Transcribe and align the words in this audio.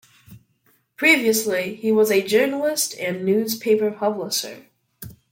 Previously, 0.95 1.75
he 1.75 1.91
was 1.91 2.09
a 2.09 2.23
journalist 2.25 2.97
and 2.97 3.23
newspaper 3.23 3.91
publisher. 3.91 4.65